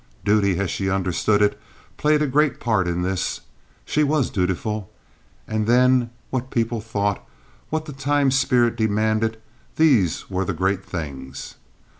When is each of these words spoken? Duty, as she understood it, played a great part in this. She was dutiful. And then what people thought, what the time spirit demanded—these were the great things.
Duty, 0.25 0.57
as 0.57 0.71
she 0.71 0.89
understood 0.89 1.43
it, 1.43 1.61
played 1.95 2.23
a 2.23 2.25
great 2.25 2.59
part 2.59 2.87
in 2.87 3.03
this. 3.03 3.41
She 3.85 4.01
was 4.03 4.31
dutiful. 4.31 4.89
And 5.47 5.67
then 5.67 6.09
what 6.31 6.49
people 6.49 6.81
thought, 6.81 7.23
what 7.69 7.85
the 7.85 7.93
time 7.93 8.31
spirit 8.31 8.75
demanded—these 8.75 10.27
were 10.27 10.43
the 10.43 10.53
great 10.53 10.83
things. 10.83 11.53